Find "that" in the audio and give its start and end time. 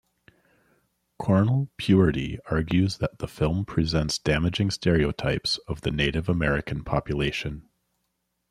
2.97-3.19